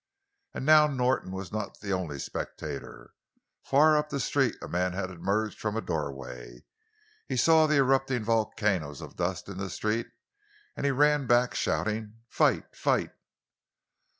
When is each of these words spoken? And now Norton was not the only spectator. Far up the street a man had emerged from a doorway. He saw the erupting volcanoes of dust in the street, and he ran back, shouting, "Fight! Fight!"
And 0.55 0.65
now 0.65 0.87
Norton 0.87 1.31
was 1.31 1.51
not 1.51 1.79
the 1.81 1.93
only 1.93 2.17
spectator. 2.17 3.13
Far 3.63 3.95
up 3.95 4.09
the 4.09 4.19
street 4.19 4.55
a 4.59 4.67
man 4.67 4.93
had 4.93 5.11
emerged 5.11 5.59
from 5.59 5.77
a 5.77 5.79
doorway. 5.81 6.65
He 7.27 7.37
saw 7.37 7.67
the 7.67 7.75
erupting 7.77 8.23
volcanoes 8.23 9.01
of 9.01 9.15
dust 9.15 9.47
in 9.47 9.59
the 9.59 9.69
street, 9.69 10.07
and 10.75 10.87
he 10.87 10.91
ran 10.91 11.27
back, 11.27 11.53
shouting, 11.53 12.15
"Fight! 12.29 12.75
Fight!" 12.75 13.11